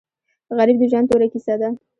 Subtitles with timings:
[0.57, 1.69] غریب د ژوند توره کیسه ده